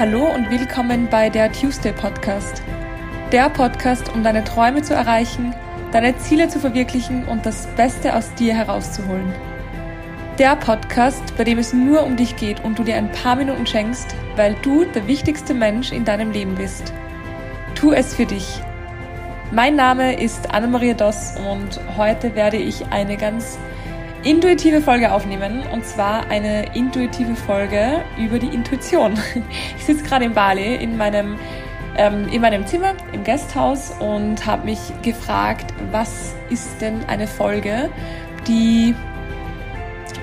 [0.00, 2.62] Hallo und willkommen bei der Tuesday Podcast.
[3.32, 5.54] Der Podcast, um deine Träume zu erreichen,
[5.92, 9.30] deine Ziele zu verwirklichen und das Beste aus dir herauszuholen.
[10.38, 13.66] Der Podcast, bei dem es nur um dich geht und du dir ein paar Minuten
[13.66, 16.94] schenkst, weil du der wichtigste Mensch in deinem Leben bist.
[17.74, 18.62] Tu es für dich.
[19.52, 23.58] Mein Name ist Annemaria Doss und heute werde ich eine ganz
[24.22, 29.18] intuitive Folge aufnehmen und zwar eine intuitive Folge über die Intuition.
[29.76, 31.38] Ich sitze gerade in Bali in meinem,
[31.96, 37.88] ähm, in meinem Zimmer im Gasthaus und habe mich gefragt, was ist denn eine Folge,
[38.46, 38.94] die,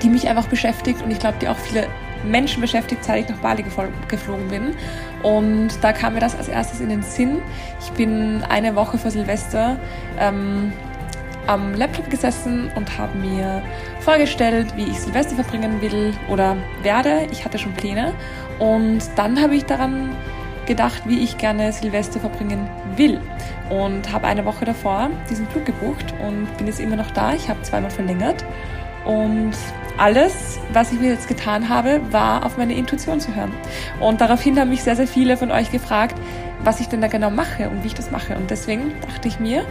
[0.02, 1.88] die mich einfach beschäftigt und ich glaube, die auch viele
[2.24, 3.64] Menschen beschäftigt, seit ich nach Bali
[4.08, 4.74] geflogen bin.
[5.22, 7.42] Und da kam mir das als erstes in den Sinn.
[7.80, 9.76] Ich bin eine Woche vor Silvester
[10.18, 10.72] ähm,
[11.48, 13.62] am Laptop gesessen und habe mir
[14.00, 17.26] vorgestellt, wie ich Silvester verbringen will oder werde.
[17.32, 18.12] Ich hatte schon Pläne
[18.58, 20.14] und dann habe ich daran
[20.66, 23.20] gedacht, wie ich gerne Silvester verbringen will
[23.70, 27.32] und habe eine Woche davor diesen Flug gebucht und bin jetzt immer noch da.
[27.32, 28.44] Ich habe zweimal verlängert
[29.06, 29.54] und
[29.98, 33.52] alles, was ich mir jetzt getan habe, war auf meine Intuition zu hören.
[34.00, 36.14] Und daraufhin haben mich sehr, sehr viele von euch gefragt,
[36.62, 38.36] was ich denn da genau mache und wie ich das mache.
[38.36, 39.64] Und deswegen dachte ich mir,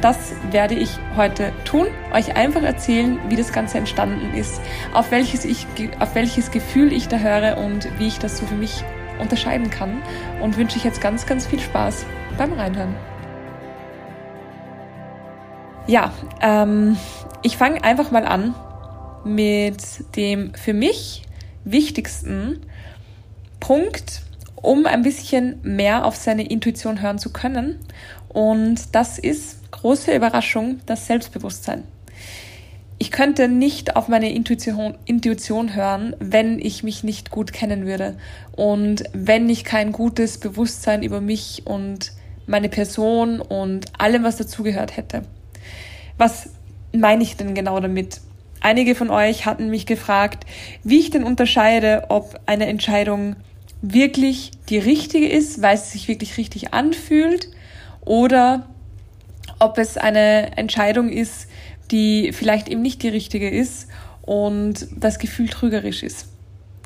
[0.00, 4.60] das werde ich heute tun, euch einfach erzählen, wie das Ganze entstanden ist,
[4.92, 5.66] auf welches, ich,
[5.98, 8.84] auf welches Gefühl ich da höre und wie ich das so für mich
[9.18, 10.02] unterscheiden kann.
[10.40, 12.06] Und wünsche ich jetzt ganz, ganz viel Spaß
[12.38, 12.94] beim Reinhören.
[15.88, 16.96] Ja, ähm,
[17.42, 18.54] ich fange einfach mal an
[19.24, 21.22] mit dem für mich
[21.64, 22.60] wichtigsten
[23.60, 24.22] Punkt,
[24.56, 27.78] um ein bisschen mehr auf seine Intuition hören zu können.
[28.28, 31.84] Und das ist große Überraschung, das Selbstbewusstsein.
[32.98, 38.16] Ich könnte nicht auf meine Intuition, Intuition hören, wenn ich mich nicht gut kennen würde
[38.52, 42.12] und wenn ich kein gutes Bewusstsein über mich und
[42.46, 45.22] meine Person und allem, was dazugehört hätte.
[46.16, 46.50] Was
[46.92, 48.20] meine ich denn genau damit?
[48.62, 50.46] Einige von euch hatten mich gefragt,
[50.84, 53.34] wie ich denn unterscheide, ob eine Entscheidung
[53.82, 57.48] wirklich die richtige ist, weil es sich wirklich richtig anfühlt
[58.02, 58.68] oder
[59.58, 61.48] ob es eine Entscheidung ist,
[61.90, 63.88] die vielleicht eben nicht die richtige ist
[64.22, 66.28] und das Gefühl trügerisch ist.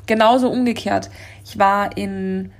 [0.07, 1.11] Genauso umgekehrt.
[1.45, 2.51] Ich war in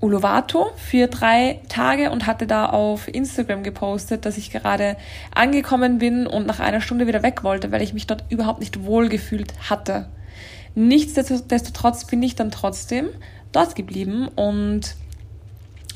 [0.00, 4.96] Uluwatu für drei Tage und hatte da auf Instagram gepostet, dass ich gerade
[5.34, 8.84] angekommen bin und nach einer Stunde wieder weg wollte, weil ich mich dort überhaupt nicht
[8.84, 10.08] wohl gefühlt hatte.
[10.74, 13.08] Nichtsdestotrotz bin ich dann trotzdem
[13.52, 14.94] dort geblieben und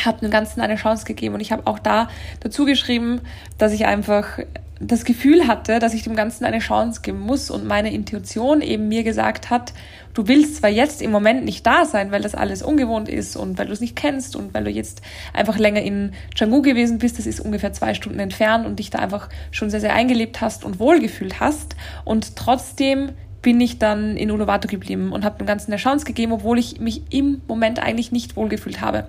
[0.04, 1.34] habe dem Ganzen eine Chance gegeben.
[1.34, 2.08] Und ich habe auch da
[2.40, 3.20] dazu geschrieben,
[3.58, 4.38] dass ich einfach
[4.80, 8.88] das Gefühl hatte, dass ich dem Ganzen eine Chance geben muss und meine Intuition eben
[8.88, 9.72] mir gesagt hat,
[10.14, 13.56] du willst zwar jetzt im Moment nicht da sein, weil das alles ungewohnt ist und
[13.56, 15.00] weil du es nicht kennst und weil du jetzt
[15.32, 18.98] einfach länger in Canggu gewesen bist, das ist ungefähr zwei Stunden entfernt und dich da
[18.98, 23.10] einfach schon sehr, sehr eingelebt hast und wohlgefühlt hast und trotzdem
[23.42, 26.80] bin ich dann in Uluwatu geblieben und habe dem Ganzen eine Chance gegeben, obwohl ich
[26.80, 29.06] mich im Moment eigentlich nicht wohlgefühlt habe.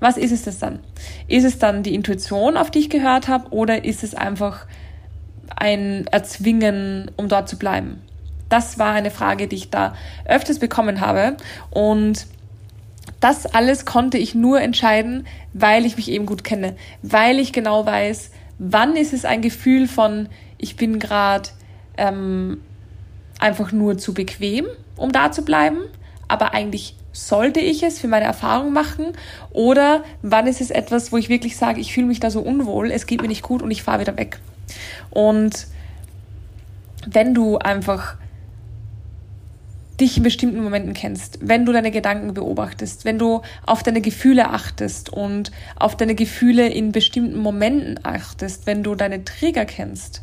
[0.00, 0.80] Was ist es das dann?
[1.28, 4.66] Ist es dann die Intuition, auf die ich gehört habe, oder ist es einfach
[5.54, 8.02] ein Erzwingen, um dort zu bleiben?
[8.48, 11.36] Das war eine Frage, die ich da öfters bekommen habe
[11.70, 12.26] und
[13.20, 17.86] das alles konnte ich nur entscheiden, weil ich mich eben gut kenne, weil ich genau
[17.86, 21.48] weiß, wann ist es ein Gefühl von, ich bin gerade
[21.96, 22.60] ähm,
[23.38, 25.78] einfach nur zu bequem, um da zu bleiben,
[26.28, 29.12] aber eigentlich sollte ich es für meine Erfahrung machen
[29.50, 32.90] oder wann ist es etwas, wo ich wirklich sage, ich fühle mich da so unwohl,
[32.90, 34.38] es geht mir nicht gut und ich fahre wieder weg.
[35.16, 35.66] Und
[37.06, 38.16] wenn du einfach
[39.98, 44.50] dich in bestimmten Momenten kennst, wenn du deine Gedanken beobachtest, wenn du auf deine Gefühle
[44.50, 50.22] achtest und auf deine Gefühle in bestimmten Momenten achtest, wenn du deine Trigger kennst,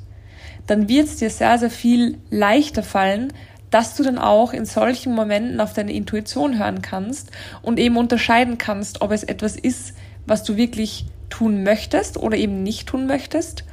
[0.67, 3.33] dann wird es dir sehr, sehr viel leichter fallen,
[3.71, 7.31] dass du dann auch in solchen Momenten auf deine Intuition hören kannst
[7.63, 9.95] und eben unterscheiden kannst, ob es etwas ist,
[10.27, 13.63] was du wirklich tun möchtest oder eben nicht tun möchtest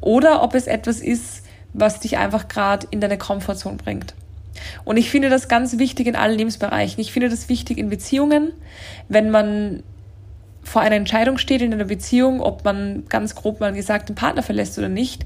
[0.00, 4.14] oder ob es etwas ist, was dich einfach gerade in deine Komfortzone bringt.
[4.84, 7.00] Und ich finde das ganz wichtig in allen Lebensbereichen.
[7.00, 8.52] Ich finde das wichtig in Beziehungen,
[9.08, 9.82] wenn man
[10.62, 14.42] vor einer Entscheidung steht in einer Beziehung, ob man ganz grob mal gesagt den Partner
[14.42, 15.24] verlässt oder nicht,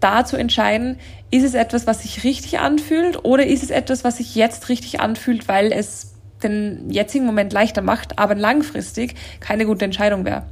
[0.00, 0.98] da zu entscheiden,
[1.30, 5.00] ist es etwas, was sich richtig anfühlt oder ist es etwas, was sich jetzt richtig
[5.00, 10.44] anfühlt, weil es den jetzigen Moment leichter macht, aber langfristig keine gute Entscheidung wäre.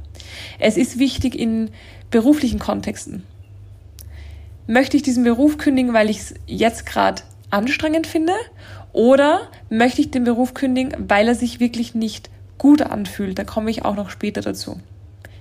[0.57, 1.69] Es ist wichtig in
[2.09, 3.23] beruflichen Kontexten.
[4.71, 8.31] Möchte ich diesen Beruf kündigen, weil ich es jetzt gerade anstrengend finde?
[8.93, 13.37] Oder möchte ich den Beruf kündigen, weil er sich wirklich nicht gut anfühlt?
[13.37, 14.79] Da komme ich auch noch später dazu.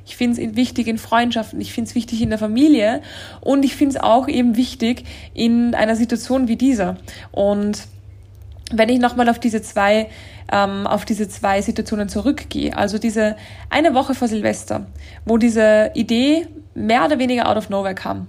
[0.04, 3.02] Ich finde es wichtig in Freundschaften, ich finde es wichtig in der Familie
[3.40, 6.96] und ich finde es auch eben wichtig in einer Situation wie dieser.
[7.30, 7.86] Und
[8.72, 10.08] wenn ich nochmal auf diese zwei,
[10.50, 13.36] ähm, auf diese zwei Situationen zurückgehe, also diese
[13.68, 14.86] eine Woche vor Silvester,
[15.24, 18.26] wo diese Idee mehr oder weniger out of nowhere kam.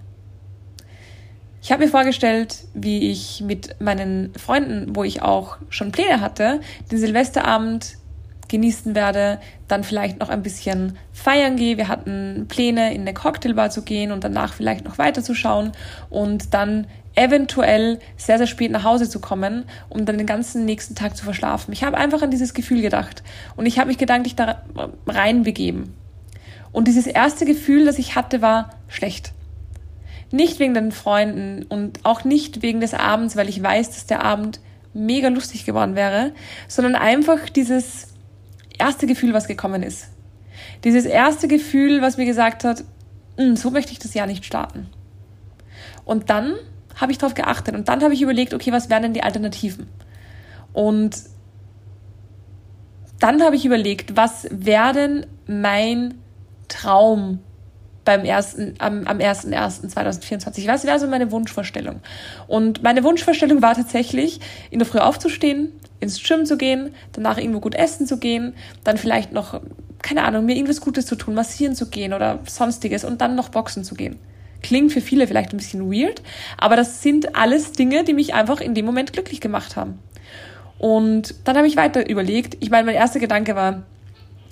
[1.64, 6.60] Ich habe mir vorgestellt, wie ich mit meinen Freunden, wo ich auch schon Pläne hatte,
[6.92, 7.98] den Silvesterabend
[8.48, 11.78] genießen werde, dann vielleicht noch ein bisschen feiern gehe.
[11.78, 15.72] Wir hatten Pläne, in eine Cocktailbar zu gehen und danach vielleicht noch weiterzuschauen
[16.10, 20.96] und dann eventuell sehr, sehr spät nach Hause zu kommen, um dann den ganzen nächsten
[20.96, 21.74] Tag zu verschlafen.
[21.74, 23.22] Ich habe einfach an dieses Gefühl gedacht
[23.56, 24.64] und ich habe mich gedanklich da
[25.08, 25.94] reinbegeben.
[26.72, 29.34] Und dieses erste Gefühl, das ich hatte, war schlecht.
[30.32, 34.24] Nicht wegen den Freunden und auch nicht wegen des Abends, weil ich weiß, dass der
[34.24, 34.60] Abend
[34.94, 36.32] mega lustig geworden wäre,
[36.68, 38.08] sondern einfach dieses
[38.78, 40.08] erste Gefühl, was gekommen ist.
[40.84, 42.84] Dieses erste Gefühl, was mir gesagt hat,
[43.38, 44.90] hm, so möchte ich das Jahr nicht starten.
[46.06, 46.56] Und dann
[46.96, 49.88] habe ich darauf geachtet und dann habe ich überlegt, okay, was wären denn die Alternativen?
[50.74, 51.18] Und
[53.20, 56.16] dann habe ich überlegt, was wäre denn mein
[56.68, 57.40] Traum
[58.06, 60.68] beim ersten, am, am 1.1.2024.
[60.68, 62.02] Was wäre so meine Wunschvorstellung?
[62.48, 64.40] Und meine Wunschvorstellung war tatsächlich,
[64.70, 68.54] in der Früh aufzustehen, ins Gym zu gehen, danach irgendwo gut essen zu gehen,
[68.84, 69.62] dann vielleicht noch,
[70.02, 73.50] keine Ahnung, mir irgendwas Gutes zu tun, massieren zu gehen oder sonstiges und dann noch
[73.50, 74.18] boxen zu gehen.
[74.64, 76.22] Klingt für viele vielleicht ein bisschen weird,
[76.58, 80.00] aber das sind alles Dinge, die mich einfach in dem Moment glücklich gemacht haben.
[80.78, 82.58] Und dann habe ich weiter überlegt.
[82.60, 83.84] Ich meine, mein erster Gedanke war,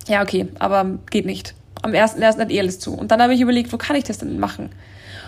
[0.08, 1.56] ja, okay, aber geht nicht.
[1.82, 2.94] Am ersten ersten hat eh alles zu.
[2.94, 4.70] Und dann habe ich überlegt, wo kann ich das denn machen?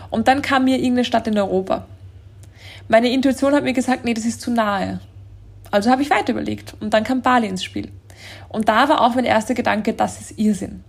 [0.09, 1.85] Und dann kam mir irgendeine Stadt in Europa.
[2.87, 4.99] Meine Intuition hat mir gesagt, nee, das ist zu nahe.
[5.71, 6.75] Also habe ich weiter überlegt.
[6.79, 7.91] Und dann kam Bali ins Spiel.
[8.49, 10.83] Und da war auch mein erster Gedanke, das ist Irrsinn.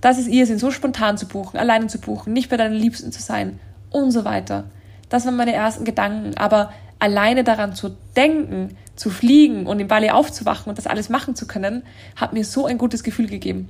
[0.00, 3.22] Das ist Irrsinn, so spontan zu buchen, alleine zu buchen, nicht bei deinen Liebsten zu
[3.22, 3.58] sein
[3.90, 4.64] und so weiter.
[5.08, 6.36] Das waren meine ersten Gedanken.
[6.36, 11.34] Aber alleine daran zu denken, zu fliegen und in Bali aufzuwachen und das alles machen
[11.34, 11.82] zu können,
[12.16, 13.68] hat mir so ein gutes Gefühl gegeben.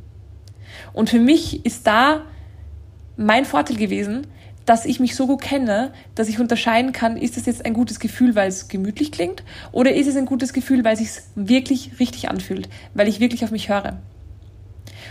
[0.93, 2.23] Und für mich ist da
[3.17, 4.26] mein Vorteil gewesen,
[4.65, 8.00] dass ich mich so gut kenne, dass ich unterscheiden kann, ist es jetzt ein gutes
[8.00, 9.43] Gefühl, weil es gemütlich klingt,
[9.73, 13.44] oder ist es ein gutes Gefühl, weil es sich wirklich richtig anfühlt, weil ich wirklich
[13.44, 13.99] auf mich höre.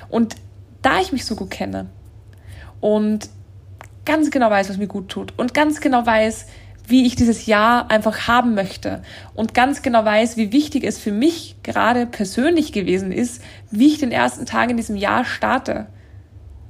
[0.09, 0.35] Und
[0.81, 1.87] da ich mich so gut kenne
[2.81, 3.29] und
[4.05, 6.47] ganz genau weiß, was mir gut tut und ganz genau weiß,
[6.87, 9.01] wie ich dieses Jahr einfach haben möchte
[9.35, 13.41] und ganz genau weiß, wie wichtig es für mich gerade persönlich gewesen ist,
[13.71, 15.87] wie ich den ersten Tag in diesem Jahr starte.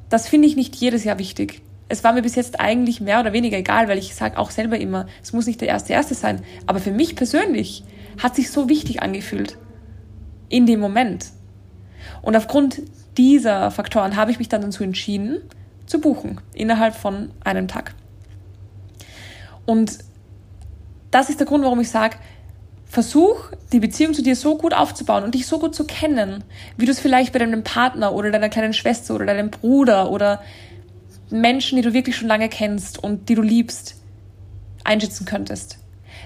[0.09, 1.61] Das finde ich nicht jedes Jahr wichtig.
[1.89, 4.77] Es war mir bis jetzt eigentlich mehr oder weniger egal, weil ich sage auch selber
[4.77, 6.41] immer, es muss nicht der erste erste sein.
[6.67, 7.83] Aber für mich persönlich
[8.21, 9.57] hat sich so wichtig angefühlt.
[10.49, 11.27] In dem Moment.
[12.21, 12.81] Und aufgrund
[13.17, 15.41] dieser Faktoren habe ich mich dann dazu entschieden,
[15.85, 16.39] zu buchen.
[16.53, 17.93] Innerhalb von einem Tag.
[19.65, 19.99] Und
[21.11, 22.17] das ist der Grund, warum ich sage,
[22.85, 26.43] versuch die Beziehung zu dir so gut aufzubauen und dich so gut zu kennen,
[26.77, 30.41] wie du es vielleicht bei deinem Partner oder deiner kleinen Schwester oder deinem Bruder oder
[31.29, 33.95] Menschen, die du wirklich schon lange kennst und die du liebst,
[34.83, 35.79] einschätzen könntest.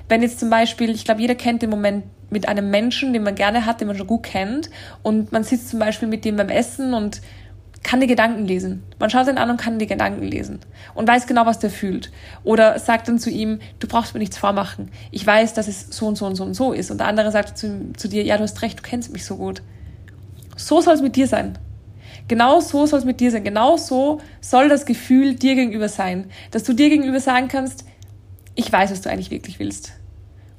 [0.09, 3.35] Wenn jetzt zum Beispiel, ich glaube, jeder kennt den Moment mit einem Menschen, den man
[3.35, 4.69] gerne hat, den man schon gut kennt,
[5.03, 7.21] und man sitzt zum Beispiel mit dem beim Essen und
[7.83, 8.83] kann die Gedanken lesen.
[8.99, 10.59] Man schaut ihn an und kann die Gedanken lesen
[10.93, 12.11] und weiß genau, was der fühlt.
[12.43, 14.91] Oder sagt dann zu ihm, du brauchst mir nichts vormachen.
[15.11, 16.91] Ich weiß, dass es so und so und so und so ist.
[16.91, 19.37] Und der andere sagt zu, zu dir, ja, du hast recht, du kennst mich so
[19.37, 19.61] gut.
[20.55, 21.57] So soll es mit dir sein.
[22.27, 23.43] Genau so soll es mit dir sein.
[23.43, 26.29] Genau so soll das Gefühl dir gegenüber sein.
[26.51, 27.85] Dass du dir gegenüber sagen kannst,
[28.55, 29.93] ich weiß, was du eigentlich wirklich willst.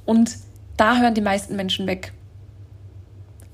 [0.06, 0.37] Und
[0.76, 2.12] da hören die meisten Menschen weg.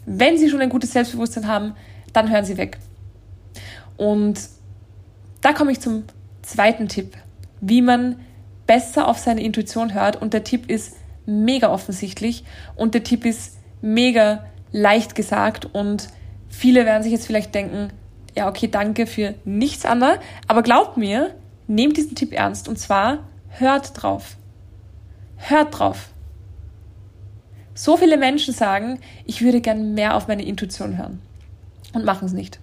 [0.07, 1.75] Wenn sie schon ein gutes Selbstbewusstsein haben,
[2.13, 2.79] dann hören sie weg.
[3.97, 4.41] Und
[5.41, 6.05] da komme ich zum
[6.43, 7.17] zweiten Tipp,
[7.61, 8.21] wie man
[8.67, 10.21] besser auf seine Intuition hört.
[10.21, 10.97] Und der Tipp ist
[11.27, 12.45] mega offensichtlich
[12.77, 15.67] und der Tipp ist mega leicht gesagt.
[15.73, 16.09] Und
[16.49, 17.91] viele werden sich jetzt vielleicht denken,
[18.37, 20.19] ja, okay, danke für nichts anderes.
[20.49, 21.35] Aber glaubt mir,
[21.67, 22.69] nehmt diesen Tipp ernst.
[22.69, 24.37] Und zwar hört drauf.
[25.37, 26.11] Hört drauf.
[27.75, 31.21] So viele Menschen sagen, ich würde gern mehr auf meine Intuition hören
[31.93, 32.61] und machen es nicht.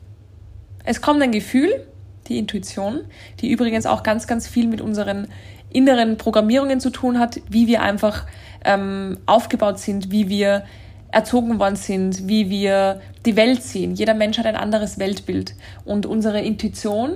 [0.83, 1.85] Es kommt ein Gefühl,
[2.27, 3.01] die Intuition,
[3.39, 5.27] die übrigens auch ganz, ganz viel mit unseren
[5.71, 8.25] inneren Programmierungen zu tun hat, wie wir einfach
[8.65, 10.63] ähm, aufgebaut sind, wie wir
[11.11, 13.95] erzogen worden sind, wie wir die Welt sehen.
[13.95, 15.55] Jeder Mensch hat ein anderes Weltbild.
[15.85, 17.15] Und unsere Intuition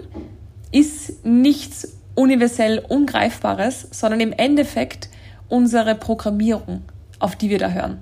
[0.71, 5.09] ist nichts universell Ungreifbares, sondern im Endeffekt
[5.49, 6.83] unsere Programmierung.
[7.19, 8.01] auf die wir da hören.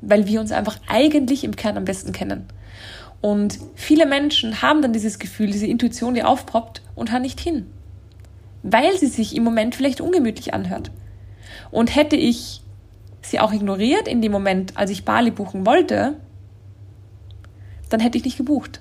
[0.00, 2.46] Weil wir uns einfach eigentlich im Kern am besten kennen.
[3.20, 7.66] Und viele Menschen haben dann dieses Gefühl, diese Intuition, die aufpoppt und hören nicht hin.
[8.62, 10.90] Weil sie sich im Moment vielleicht ungemütlich anhört.
[11.70, 12.62] Und hätte ich
[13.22, 16.16] sie auch ignoriert in dem Moment, als ich Bali buchen wollte,
[17.88, 18.80] dann hätte ich nicht gebucht.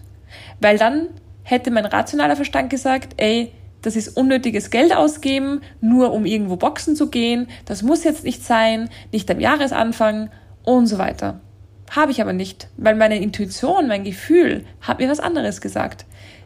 [0.60, 1.08] Weil dann
[1.44, 3.52] hätte mein rationaler Verstand gesagt, ey,
[3.82, 8.44] das ist unnötiges Geld ausgeben, nur um irgendwo boxen zu gehen, das muss jetzt nicht
[8.44, 10.32] sein, nicht am Jahresanfang
[10.64, 11.40] und so weiter.
[11.96, 16.06] Habe ich aber nicht, weil meine Intuition, mein Gefühl hat mir was anderes gesagt.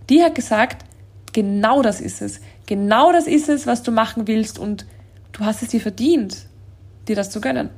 [0.10, 0.86] Die hat gesagt,
[1.34, 2.40] genau das ist es.
[2.68, 4.86] Genau das ist es, was du machen willst und
[5.32, 6.46] du hast es dir verdient,
[7.08, 7.72] dir das zu gönnen.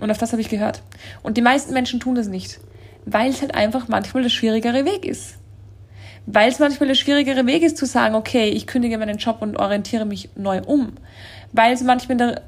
[0.00, 0.82] Und auf das habe ich gehört.
[1.22, 2.60] Und die meisten Menschen tun das nicht,
[3.04, 5.34] weil es halt einfach manchmal der schwierigere Weg ist.
[6.24, 9.58] Weil es manchmal der schwierigere Weg ist zu sagen, okay, ich kündige meinen Job und
[9.58, 10.92] orientiere mich neu um.
[11.52, 12.42] Weil es manchmal der,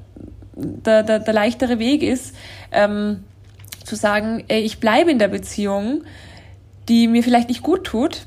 [0.56, 2.34] der, der, der leichtere Weg ist,
[2.70, 3.24] ähm,
[3.84, 6.04] zu sagen, ey, ich bleibe in der Beziehung,
[6.88, 8.26] die mir vielleicht nicht gut tut,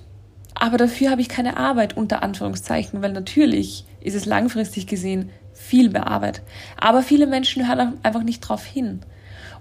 [0.53, 5.89] aber dafür habe ich keine Arbeit unter Anführungszeichen, weil natürlich ist es langfristig gesehen viel
[5.89, 6.41] mehr Arbeit.
[6.79, 9.01] Aber viele Menschen hören einfach nicht drauf hin.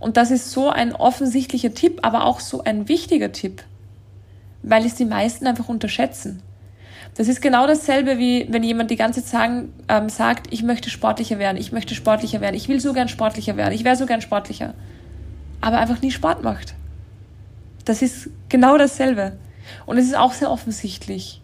[0.01, 3.63] Und das ist so ein offensichtlicher Tipp, aber auch so ein wichtiger Tipp,
[4.63, 6.43] weil es die meisten einfach unterschätzen.
[7.17, 11.39] Das ist genau dasselbe, wie wenn jemand die ganze Zeit ähm, sagt, ich möchte sportlicher
[11.39, 14.21] werden, ich möchte sportlicher werden, ich will so gern sportlicher werden, ich wäre so gern
[14.21, 14.75] sportlicher
[15.65, 16.75] aber einfach nie Sport macht.
[17.87, 19.39] Das ist genau dasselbe.
[19.87, 21.41] Und es ist auch sehr offensichtlich.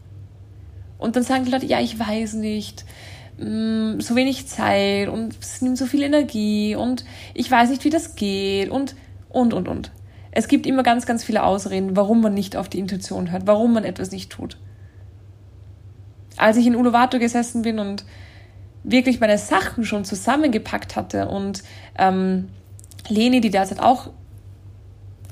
[0.98, 2.84] Und dann sagen die Leute, ja, ich weiß nicht,
[3.38, 7.90] mm, so wenig Zeit und es nimmt so viel Energie und ich weiß nicht, wie
[7.90, 8.94] das geht und,
[9.30, 9.90] und, und, und.
[10.32, 13.72] Es gibt immer ganz, ganz viele Ausreden, warum man nicht auf die Intuition hört, warum
[13.72, 14.58] man etwas nicht tut.
[16.36, 18.04] Als ich in Uluwatu gesessen bin und
[18.84, 21.62] wirklich meine Sachen schon zusammengepackt hatte und
[21.98, 22.48] ähm,
[23.08, 24.10] Leni, die derzeit auch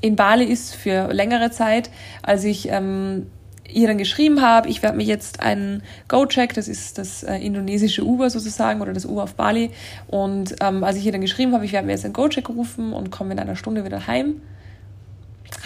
[0.01, 1.91] in Bali ist für längere Zeit,
[2.23, 3.27] als ich ähm,
[3.73, 8.05] ihr dann geschrieben habe, ich werde mir jetzt einen Go-Check, das ist das äh, indonesische
[8.05, 9.71] Uber sozusagen oder das Uber auf Bali.
[10.07, 12.93] Und ähm, als ich ihr dann geschrieben habe, ich werde mir jetzt einen Go-Check rufen
[12.93, 14.41] und komme in einer Stunde wieder heim,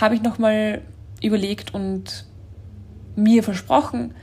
[0.00, 0.80] habe ich nochmal
[1.22, 2.24] überlegt und
[3.14, 4.14] mir versprochen,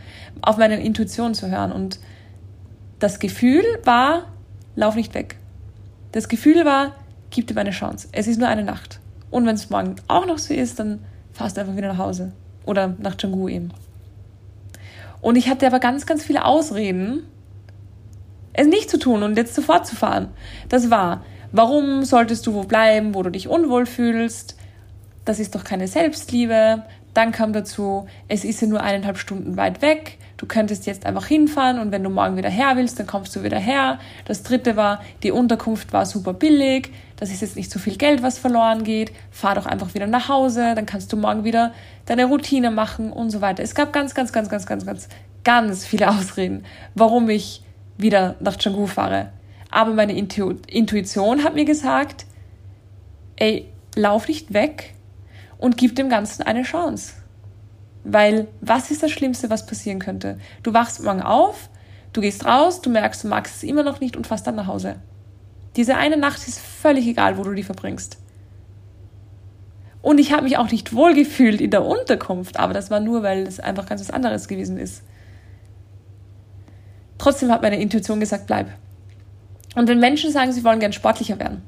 [0.41, 1.71] auf meine Intuition zu hören.
[1.71, 1.99] Und
[2.99, 4.25] das Gefühl war,
[4.75, 5.37] lauf nicht weg.
[6.11, 6.95] Das Gefühl war,
[7.29, 8.07] gib dir eine Chance.
[8.11, 8.99] Es ist nur eine Nacht.
[9.31, 10.99] Und wenn es morgen auch noch so ist, dann
[11.33, 12.31] fahrst du einfach wieder nach Hause.
[12.65, 13.71] Oder nach Canggu eben.
[15.21, 17.23] Und ich hatte aber ganz, ganz viele Ausreden,
[18.53, 20.29] es nicht zu tun und jetzt sofort zu fahren.
[20.69, 24.55] Das war, warum solltest du wo bleiben, wo du dich unwohl fühlst?
[25.25, 26.83] Das ist doch keine Selbstliebe.
[27.13, 30.17] Dann kam dazu, es ist ja nur eineinhalb Stunden weit weg.
[30.39, 33.43] Du könntest jetzt einfach hinfahren und wenn du morgen wieder her willst, dann kommst du
[33.43, 33.99] wieder her.
[34.23, 36.93] Das dritte war, die Unterkunft war super billig.
[37.17, 39.11] Das ist jetzt nicht so viel Geld, was verloren geht.
[39.31, 41.73] Fahr doch einfach wieder nach Hause, dann kannst du morgen wieder
[42.05, 43.63] deine Routine machen und so weiter.
[43.63, 45.09] Es gab ganz, ganz, ganz, ganz, ganz, ganz,
[45.43, 46.63] ganz viele Ausreden,
[46.95, 47.61] warum ich
[47.97, 49.33] wieder nach Canggu fahre.
[49.69, 52.25] Aber meine Intu Intuition hat mir gesagt,
[53.35, 54.93] ey, lauf nicht weg,
[55.59, 57.13] und gib dem Ganzen eine Chance.
[58.11, 60.39] Weil was ist das Schlimmste, was passieren könnte?
[60.63, 61.69] Du wachst morgen auf,
[62.11, 64.67] du gehst raus, du merkst, du magst es immer noch nicht und fährst dann nach
[64.67, 64.95] Hause.
[65.75, 68.17] Diese eine Nacht ist völlig egal, wo du die verbringst.
[70.01, 73.45] Und ich habe mich auch nicht wohlgefühlt in der Unterkunft, aber das war nur, weil
[73.45, 75.03] es einfach ganz was anderes gewesen ist.
[77.17, 78.69] Trotzdem hat meine Intuition gesagt, bleib.
[79.75, 81.61] Und wenn Menschen sagen, sie wollen gern sportlicher werden,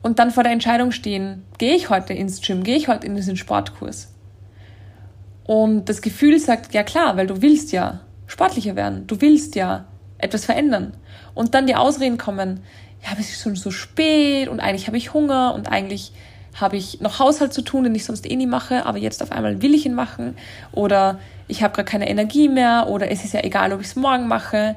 [0.00, 3.16] und dann vor der Entscheidung stehen, gehe ich heute ins Gym, gehe ich heute in
[3.16, 4.08] diesen Sportkurs?
[5.48, 9.86] Und das Gefühl sagt, ja klar, weil du willst ja sportlicher werden, du willst ja
[10.18, 10.92] etwas verändern.
[11.34, 12.60] Und dann die Ausreden kommen,
[13.02, 16.12] ja, aber es ist schon so spät und eigentlich habe ich Hunger und eigentlich
[16.54, 19.32] habe ich noch Haushalt zu tun, den ich sonst eh nie mache, aber jetzt auf
[19.32, 20.36] einmal will ich ihn machen
[20.70, 23.96] oder ich habe gerade keine Energie mehr oder es ist ja egal, ob ich es
[23.96, 24.76] morgen mache,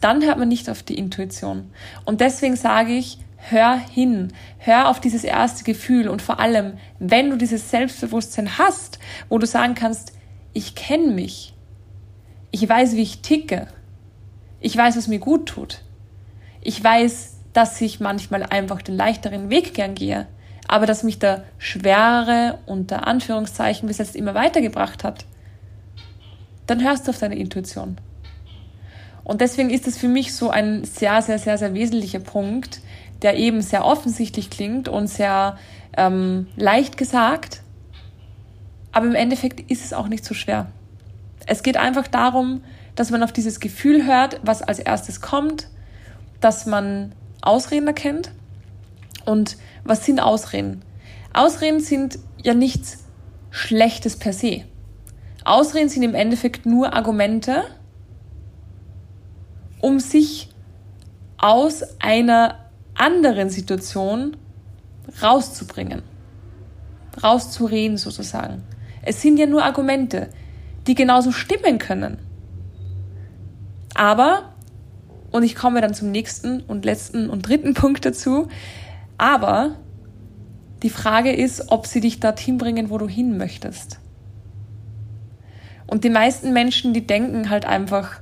[0.00, 1.68] dann hört man nicht auf die Intuition.
[2.04, 3.18] Und deswegen sage ich,
[3.50, 6.08] hör hin, hör auf dieses erste Gefühl.
[6.08, 10.12] Und vor allem, wenn du dieses Selbstbewusstsein hast, wo du sagen kannst,
[10.52, 11.54] ich kenne mich,
[12.50, 13.66] ich weiß, wie ich ticke,
[14.60, 15.82] ich weiß, was mir gut tut,
[16.60, 20.26] ich weiß, dass ich manchmal einfach den leichteren Weg gern gehe,
[20.68, 25.26] aber dass mich der schwere unter Anführungszeichen bis jetzt immer weitergebracht hat,
[26.66, 27.98] dann hörst du auf deine Intuition.
[29.24, 32.80] Und deswegen ist es für mich so ein sehr, sehr, sehr, sehr wesentlicher Punkt,
[33.22, 35.56] der eben sehr offensichtlich klingt und sehr
[35.96, 37.62] ähm, leicht gesagt.
[38.92, 40.66] Aber im Endeffekt ist es auch nicht so schwer.
[41.46, 42.62] Es geht einfach darum,
[42.94, 45.68] dass man auf dieses Gefühl hört, was als erstes kommt,
[46.40, 48.30] dass man Ausreden erkennt
[49.24, 50.82] Und was sind Ausreden?
[51.32, 53.04] Ausreden sind ja nichts
[53.50, 54.64] Schlechtes per se.
[55.44, 57.64] Ausreden sind im Endeffekt nur Argumente,
[59.80, 60.50] um sich
[61.38, 62.61] aus einer
[62.94, 64.36] anderen Situation
[65.22, 66.02] rauszubringen,
[67.22, 68.62] rauszureden sozusagen.
[69.02, 70.28] Es sind ja nur Argumente,
[70.86, 72.18] die genauso stimmen können.
[73.94, 74.54] Aber,
[75.30, 78.48] und ich komme dann zum nächsten und letzten und dritten Punkt dazu,
[79.18, 79.76] aber
[80.82, 84.00] die Frage ist, ob sie dich dorthin bringen, wo du hin möchtest.
[85.86, 88.20] Und die meisten Menschen, die denken halt einfach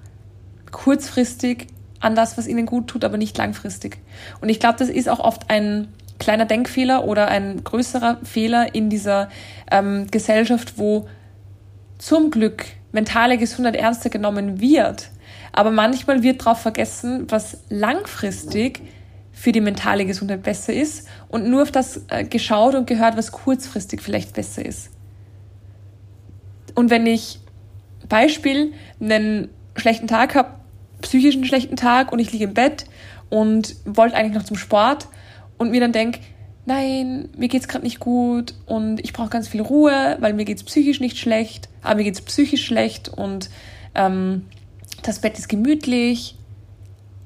[0.70, 1.68] kurzfristig
[2.00, 3.98] an das, was ihnen gut tut, aber nicht langfristig.
[4.40, 5.88] Und ich glaube, das ist auch oft ein
[6.18, 9.28] kleiner Denkfehler oder ein größerer Fehler in dieser
[9.70, 11.08] ähm, Gesellschaft, wo
[11.98, 15.10] zum Glück mentale Gesundheit ernster genommen wird.
[15.52, 18.82] Aber manchmal wird darauf vergessen, was langfristig
[19.32, 23.32] für die mentale Gesundheit besser ist und nur auf das äh, geschaut und gehört, was
[23.32, 24.90] kurzfristig vielleicht besser ist.
[26.74, 27.40] Und wenn ich
[28.08, 30.59] Beispiel einen schlechten Tag habe,
[31.00, 32.86] psychischen schlechten Tag und ich liege im Bett
[33.28, 35.08] und wollte eigentlich noch zum Sport
[35.58, 36.20] und mir dann denke,
[36.66, 40.62] nein, mir geht's gerade nicht gut und ich brauche ganz viel Ruhe, weil mir geht's
[40.62, 43.50] psychisch nicht schlecht, aber mir geht's psychisch schlecht und
[43.94, 44.46] ähm,
[45.02, 46.36] das Bett ist gemütlich,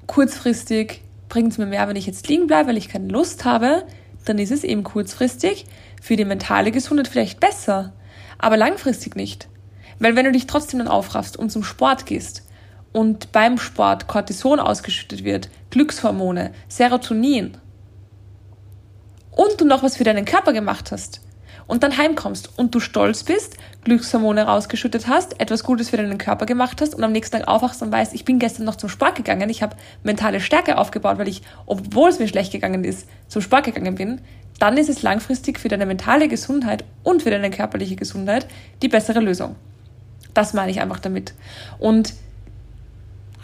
[0.07, 3.85] kurzfristig bringt es mir mehr, wenn ich jetzt liegen bleibe, weil ich keine Lust habe,
[4.25, 5.66] dann ist es eben kurzfristig
[6.00, 7.93] für die mentale Gesundheit vielleicht besser,
[8.38, 9.49] aber langfristig nicht.
[9.99, 12.43] Weil wenn du dich trotzdem dann aufraffst und zum Sport gehst
[12.94, 17.56] und beim Sport Cortison ausgeschüttet wird, Glückshormone, Serotonin
[19.32, 21.20] und du noch was für deinen Körper gemacht hast
[21.66, 26.46] und dann heimkommst und du stolz bist, Glückshormone rausgeschüttet hast, etwas Gutes für deinen Körper
[26.46, 29.16] gemacht hast und am nächsten Tag aufwachst und weißt, ich bin gestern noch zum Sport
[29.16, 33.42] gegangen, ich habe mentale Stärke aufgebaut, weil ich, obwohl es mir schlecht gegangen ist, zum
[33.42, 34.20] Sport gegangen bin,
[34.61, 38.46] dann ist es langfristig für deine mentale Gesundheit und für deine körperliche Gesundheit
[38.83, 39.57] die bessere Lösung.
[40.33, 41.35] Das meine ich einfach damit.
[41.80, 42.14] Und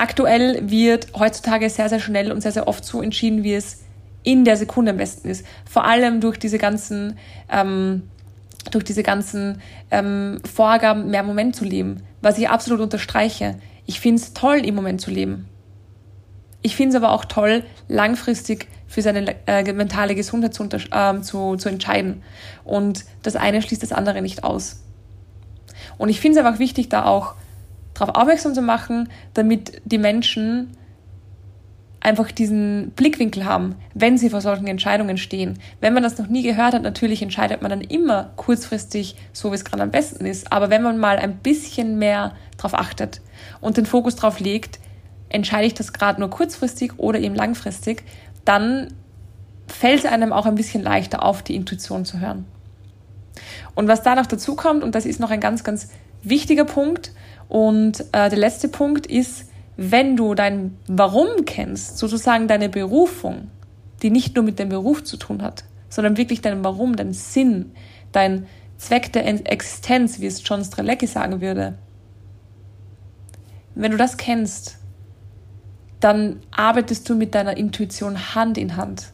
[0.01, 3.85] aktuell wird heutzutage sehr, sehr schnell und sehr, sehr oft so entschieden, wie es
[4.23, 5.47] in der Sekunde am besten ist.
[5.69, 7.19] Vor allem durch diese ganzen,
[7.51, 8.03] ähm,
[8.71, 9.61] durch diese ganzen
[9.91, 13.57] ähm, Vorgaben, mehr Moment zu leben, was ich absolut unterstreiche.
[13.87, 15.49] Ich finde es toll, im Moment zu leben.
[16.63, 21.57] Ich finde es aber auch toll, langfristig für seine äh, mentale Gesundheit zu, äh, zu,
[21.57, 22.23] zu entscheiden.
[22.65, 24.83] Und das eine schließt das andere nicht aus.
[25.97, 27.35] Und ich finde es einfach wichtig, da auch
[28.01, 30.77] darauf aufmerksam zu machen, damit die Menschen
[32.01, 35.59] einfach diesen Blickwinkel haben, wenn sie vor solchen Entscheidungen stehen.
[35.81, 39.57] Wenn man das noch nie gehört hat, natürlich entscheidet man dann immer kurzfristig so, wie
[39.57, 40.51] es gerade am besten ist.
[40.51, 43.21] Aber wenn man mal ein bisschen mehr darauf achtet
[43.61, 44.81] und den Fokus darauf legt,
[45.29, 48.05] entscheide ich das gerade nur kurzfristig oder eben langfristig,
[48.47, 48.95] dann
[49.67, 52.47] fällt es einem auch ein bisschen leichter auf, die Intuition zu hören.
[53.75, 55.91] Und was da noch dazu kommt, und das ist noch ein ganz, ganz
[56.23, 57.13] wichtiger Punkt,
[57.51, 63.51] und äh, der letzte Punkt ist, wenn du dein Warum kennst, sozusagen deine Berufung,
[64.03, 67.73] die nicht nur mit dem Beruf zu tun hat, sondern wirklich dein Warum, dein Sinn,
[68.13, 68.47] dein
[68.79, 71.77] Zweck der Existenz, wie es John Strelecki sagen würde.
[73.75, 74.79] Wenn du das kennst,
[75.99, 79.13] dann arbeitest du mit deiner Intuition Hand in Hand.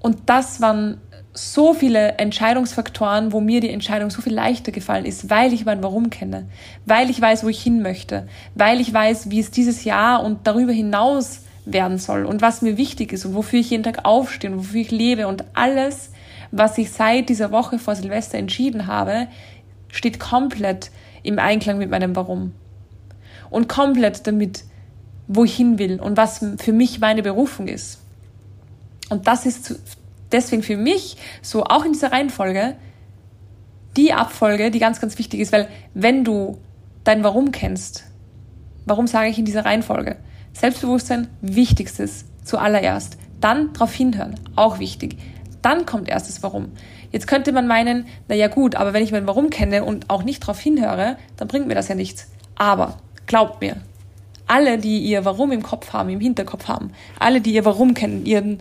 [0.00, 1.02] Und das waren
[1.38, 5.82] so viele Entscheidungsfaktoren, wo mir die Entscheidung so viel leichter gefallen ist, weil ich mein
[5.82, 6.46] Warum kenne,
[6.84, 10.46] weil ich weiß, wo ich hin möchte, weil ich weiß, wie es dieses Jahr und
[10.46, 14.50] darüber hinaus werden soll und was mir wichtig ist und wofür ich jeden Tag aufstehe
[14.50, 16.10] und wofür ich lebe und alles,
[16.50, 19.28] was ich seit dieser Woche vor Silvester entschieden habe,
[19.92, 20.90] steht komplett
[21.22, 22.52] im Einklang mit meinem Warum
[23.50, 24.64] und komplett damit,
[25.26, 28.00] wo ich hin will und was für mich meine Berufung ist.
[29.10, 29.78] Und das ist
[30.32, 32.76] deswegen für mich so auch in dieser Reihenfolge
[33.96, 36.58] die Abfolge, die ganz, ganz wichtig ist, weil wenn du
[37.04, 38.04] dein Warum kennst,
[38.86, 40.16] warum sage ich in dieser Reihenfolge?
[40.52, 43.18] Selbstbewusstsein, wichtigstes zuallererst.
[43.40, 45.16] Dann drauf hinhören, auch wichtig.
[45.62, 46.72] Dann kommt erst das Warum.
[47.10, 50.22] Jetzt könnte man meinen, na ja gut, aber wenn ich mein Warum kenne und auch
[50.22, 52.30] nicht drauf hinhöre, dann bringt mir das ja nichts.
[52.56, 53.76] Aber glaubt mir,
[54.46, 58.26] alle, die ihr Warum im Kopf haben, im Hinterkopf haben, alle, die ihr Warum kennen,
[58.26, 58.58] ihren,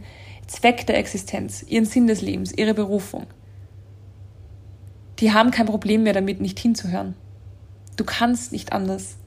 [0.48, 3.28] Zweck der Existenz, ihren Sinn des Lebens, ihre Berufung.
[5.20, 7.16] Die haben kein Problem mehr damit, nicht hinzuhören.
[7.96, 9.18] Du kannst nicht anders.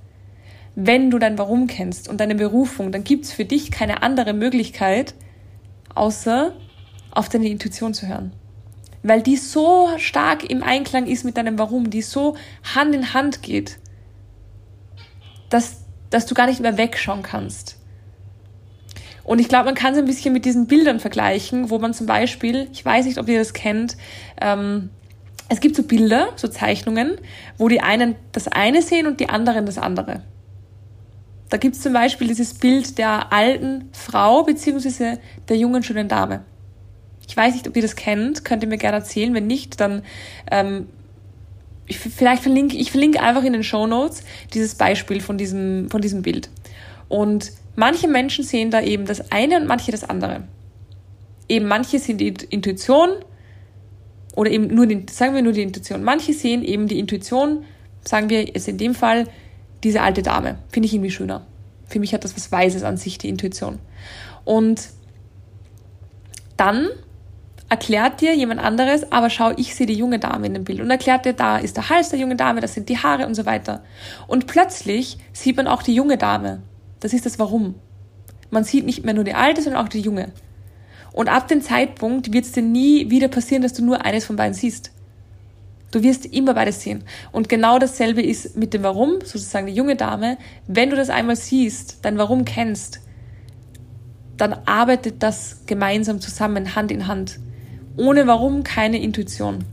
[0.76, 5.14] Wenn du dein Warum kennst und deine Berufung, dann gibt's für dich keine andere Möglichkeit,
[5.94, 6.54] außer
[7.10, 8.32] auf deine Intuition zu hören.
[9.02, 12.36] Weil die so stark im Einklang ist mit deinem Warum, die so
[12.74, 13.78] Hand in Hand geht,
[15.48, 17.79] dass, dass du gar nicht mehr wegschauen kannst.
[19.30, 22.04] Und ich glaube, man kann es ein bisschen mit diesen Bildern vergleichen, wo man zum
[22.04, 23.96] Beispiel, ich weiß nicht, ob ihr das kennt,
[24.40, 24.90] ähm,
[25.48, 27.16] es gibt so Bilder, so Zeichnungen,
[27.56, 30.24] wo die einen das eine sehen und die anderen das andere.
[31.48, 36.42] Da gibt es zum Beispiel dieses Bild der alten Frau beziehungsweise der jungen schönen Dame.
[37.28, 39.32] Ich weiß nicht, ob ihr das kennt, könnt ihr mir gerne erzählen.
[39.32, 40.02] Wenn nicht, dann
[40.50, 40.88] ähm,
[41.86, 46.00] ich, vielleicht verlinke ich verlinke einfach in den Show Notes dieses Beispiel von diesem von
[46.00, 46.50] diesem Bild.
[47.10, 50.44] Und manche Menschen sehen da eben das eine und manche das andere.
[51.48, 53.10] Eben manche sind die Intuition
[54.36, 56.02] oder eben nur die, sagen wir nur die Intuition.
[56.02, 57.64] Manche sehen eben die Intuition,
[58.02, 59.26] sagen wir jetzt in dem Fall
[59.82, 60.58] diese alte Dame.
[60.68, 61.44] Finde ich irgendwie schöner.
[61.88, 63.80] Für mich hat das was Weises an sich, die Intuition.
[64.44, 64.90] Und
[66.56, 66.88] dann
[67.68, 70.90] erklärt dir jemand anderes, aber schau, ich sehe die junge Dame in dem Bild und
[70.90, 73.46] erklärt dir, da ist der Hals der jungen Dame, das sind die Haare und so
[73.46, 73.82] weiter.
[74.28, 76.62] Und plötzlich sieht man auch die junge Dame.
[77.00, 77.74] Das ist das Warum.
[78.50, 80.32] Man sieht nicht mehr nur die alte, sondern auch die junge.
[81.12, 84.36] Und ab dem Zeitpunkt wird es dir nie wieder passieren, dass du nur eines von
[84.36, 84.92] beiden siehst.
[85.90, 87.02] Du wirst immer beides sehen.
[87.32, 90.38] Und genau dasselbe ist mit dem Warum, sozusagen die junge Dame.
[90.68, 93.00] Wenn du das einmal siehst, dein Warum kennst,
[94.36, 97.40] dann arbeitet das gemeinsam zusammen, Hand in Hand.
[97.96, 99.64] Ohne Warum keine Intuition.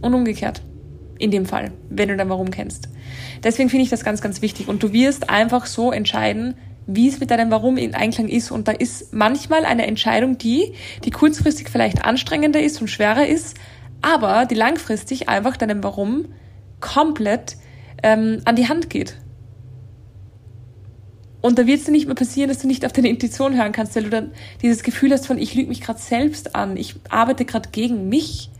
[0.00, 0.62] Und umgekehrt.
[1.24, 2.90] In dem Fall, wenn du dein Warum kennst.
[3.42, 4.68] Deswegen finde ich das ganz, ganz wichtig.
[4.68, 6.54] Und du wirst einfach so entscheiden,
[6.86, 8.50] wie es mit deinem Warum in Einklang ist.
[8.50, 13.56] Und da ist manchmal eine Entscheidung, die, die kurzfristig vielleicht anstrengender ist und schwerer ist,
[14.02, 16.26] aber die langfristig einfach deinem Warum
[16.80, 17.56] komplett
[18.02, 19.16] ähm, an die Hand geht.
[21.40, 23.72] Und da wird es dir nicht mehr passieren, dass du nicht auf deine Intuition hören
[23.72, 26.96] kannst, weil du dann dieses Gefühl hast von, ich lüge mich gerade selbst an, ich
[27.08, 28.50] arbeite gerade gegen mich.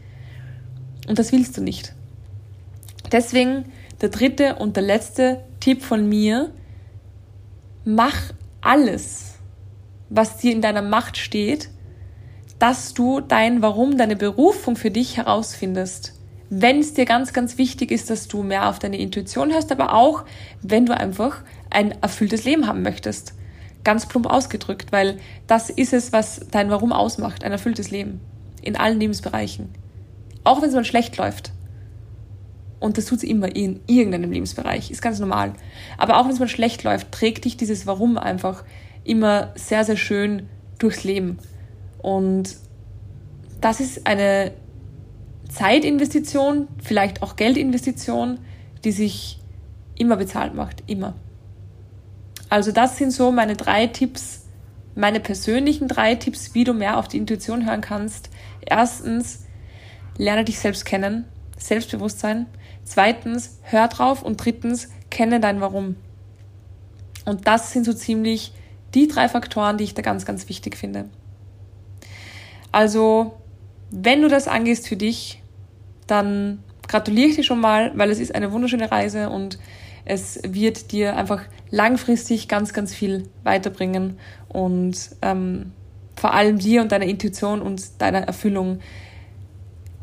[1.06, 1.94] Und das willst du nicht.
[3.14, 3.72] Deswegen
[4.02, 6.52] der dritte und der letzte Tipp von mir,
[7.86, 9.36] mach alles,
[10.10, 11.70] was dir in deiner Macht steht,
[12.58, 16.14] dass du dein Warum, deine Berufung für dich herausfindest
[16.50, 19.94] wenn es dir ganz, ganz wichtig ist, dass du mehr auf deine Intuition hörst, aber
[19.94, 20.24] auch,
[20.62, 23.34] wenn du einfach ein erfülltes Leben haben möchtest.
[23.82, 28.20] Ganz plump ausgedrückt, weil das ist es, was dein Warum ausmacht, ein erfülltes Leben.
[28.62, 29.70] In allen Lebensbereichen.
[30.42, 31.52] Auch wenn es mal schlecht läuft.
[32.80, 35.54] Und das tut es immer in irgendeinem Lebensbereich, ist ganz normal.
[35.96, 38.64] Aber auch wenn es mal schlecht läuft, trägt dich dieses Warum einfach
[39.04, 41.38] immer sehr, sehr schön durchs Leben.
[41.98, 42.56] Und
[43.60, 44.52] das ist eine
[45.48, 48.38] Zeitinvestition, vielleicht auch Geldinvestition,
[48.84, 49.40] die sich
[49.96, 51.14] immer bezahlt macht, immer.
[52.50, 54.46] Also das sind so meine drei Tipps,
[54.94, 58.30] meine persönlichen drei Tipps, wie du mehr auf die Intuition hören kannst.
[58.60, 59.44] Erstens,
[60.18, 61.24] lerne dich selbst kennen,
[61.58, 62.46] Selbstbewusstsein.
[62.84, 64.22] Zweitens, hör drauf.
[64.22, 65.96] Und drittens, kenne dein Warum.
[67.24, 68.52] Und das sind so ziemlich
[68.94, 71.06] die drei Faktoren, die ich da ganz, ganz wichtig finde.
[72.70, 73.34] Also,
[73.90, 75.42] wenn du das angehst für dich,
[76.06, 79.58] dann gratuliere ich dir schon mal, weil es ist eine wunderschöne Reise und
[80.04, 84.18] es wird dir einfach langfristig ganz, ganz viel weiterbringen
[84.48, 85.72] und ähm,
[86.16, 88.80] vor allem dir und deiner Intuition und deiner Erfüllung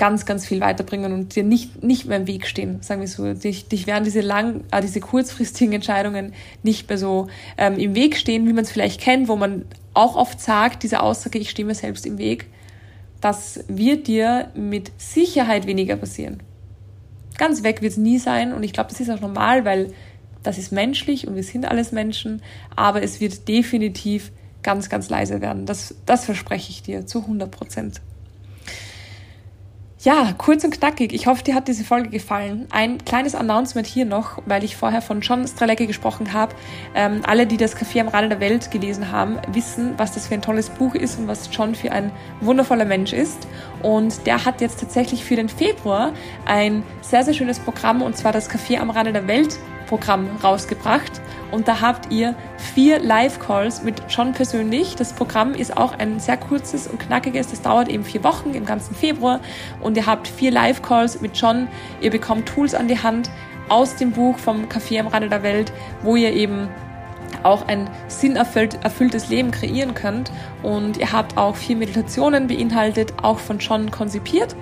[0.02, 3.36] ganz, ganz viel weiterbringen und dir nicht, nicht mehr im Weg stehen, sagen wir so.
[3.36, 6.34] Dich, dich werden diese lang, äh, diese kurzfristigen Entscheidungen
[6.64, 10.16] nicht mehr so ähm, im Weg stehen, wie man es vielleicht kennt, wo man auch
[10.16, 12.48] oft sagt, diese Aussage, ich stehe mir selbst im Weg,
[13.22, 16.42] das wird dir mit Sicherheit weniger passieren.
[17.38, 19.94] Ganz weg wird es nie sein und ich glaube, das ist auch normal, weil
[20.42, 22.42] das ist menschlich und wir sind alles Menschen,
[22.76, 24.32] aber es wird definitiv
[24.64, 25.68] ganz, ganz leise werden.
[25.68, 28.02] Das, das verspreche ich dir zu 100 Prozent.
[30.04, 31.14] Ja, kurz und knackig.
[31.14, 32.66] Ich hoffe, dir hat diese Folge gefallen.
[32.72, 36.56] Ein kleines Announcement hier noch, weil ich vorher von John Stralecki gesprochen habe.
[36.96, 40.34] Ähm, alle, die das Café am Rande der Welt gelesen haben, wissen, was das für
[40.34, 43.48] ein tolles Buch ist und was John für ein wundervoller Mensch ist.
[43.84, 46.14] Und der hat jetzt tatsächlich für den Februar
[46.46, 49.60] ein sehr, sehr schönes Programm und zwar das Café am Rande der Welt
[49.92, 51.20] Programm rausgebracht
[51.52, 54.96] und da habt ihr vier Live-Calls mit John persönlich.
[54.96, 58.66] Das Programm ist auch ein sehr kurzes und knackiges, das dauert eben vier Wochen im
[58.66, 59.42] ganzen Februar
[59.82, 61.68] und ihr habt vier Live-Calls mit John.
[62.00, 63.30] Ihr bekommt Tools an die Hand
[63.68, 65.74] aus dem Buch vom Café am Rande der Welt,
[66.04, 66.70] wo ihr eben
[67.44, 70.32] auch ein sinnerfülltes Leben kreieren könnt.
[70.64, 74.56] Und ihr habt auch vier Meditationen beinhaltet, auch von John konzipiert.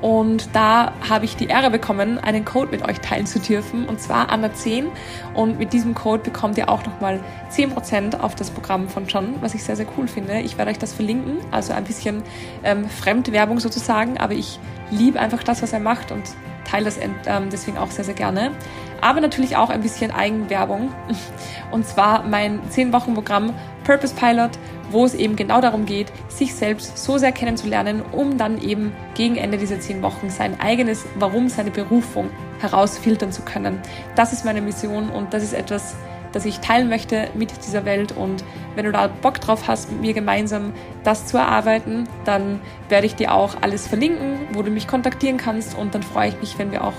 [0.00, 4.00] Und da habe ich die Ehre bekommen, einen Code mit euch teilen zu dürfen, und
[4.00, 4.86] zwar Anna10.
[5.34, 7.20] Und mit diesem Code bekommt ihr auch nochmal
[7.52, 10.40] 10% auf das Programm von John, was ich sehr, sehr cool finde.
[10.40, 12.22] Ich werde euch das verlinken, also ein bisschen
[12.64, 14.58] ähm, Fremdwerbung sozusagen, aber ich
[14.90, 16.24] liebe einfach das, was er macht und
[16.64, 18.52] teile das ähm, deswegen auch sehr, sehr gerne.
[19.00, 20.92] Aber natürlich auch ein bisschen Eigenwerbung.
[21.70, 24.50] Und zwar mein 10-Wochen-Programm Purpose Pilot,
[24.90, 29.36] wo es eben genau darum geht, sich selbst so sehr kennenzulernen, um dann eben gegen
[29.36, 33.80] Ende dieser 10 Wochen sein eigenes Warum, seine Berufung herausfiltern zu können.
[34.16, 35.94] Das ist meine Mission und das ist etwas,
[36.32, 38.12] das ich teilen möchte mit dieser Welt.
[38.12, 40.72] Und wenn du da Bock drauf hast, mit mir gemeinsam
[41.04, 45.76] das zu erarbeiten, dann werde ich dir auch alles verlinken, wo du mich kontaktieren kannst.
[45.76, 46.94] Und dann freue ich mich, wenn wir auch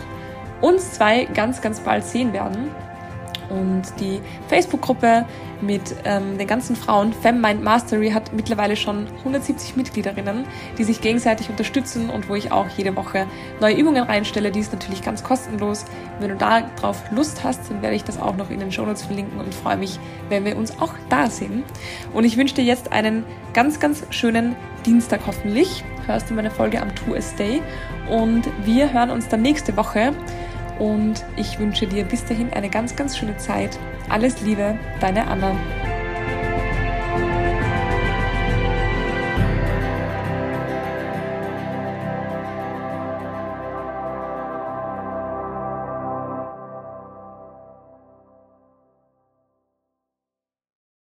[0.62, 2.70] uns zwei ganz, ganz bald sehen werden.
[3.51, 5.25] Und die Facebook-Gruppe
[5.61, 10.45] mit ähm, den ganzen Frauen, FemMind Mastery, hat mittlerweile schon 170 Mitgliederinnen,
[10.77, 13.27] die sich gegenseitig unterstützen und wo ich auch jede Woche
[13.59, 14.51] neue Übungen reinstelle.
[14.51, 15.85] Die ist natürlich ganz kostenlos.
[16.19, 19.03] Wenn du da drauf Lust hast, dann werde ich das auch noch in den Shownotes
[19.03, 21.63] verlinken und freue mich, wenn wir uns auch da sehen.
[22.13, 25.83] Und ich wünsche dir jetzt einen ganz, ganz schönen Dienstag hoffentlich.
[26.07, 27.61] Hörst du meine Folge am 2S Day
[28.09, 30.13] und wir hören uns dann nächste Woche
[30.82, 33.78] und ich wünsche dir bis dahin eine ganz, ganz schöne Zeit.
[34.10, 35.56] Alles Liebe, deine Anna.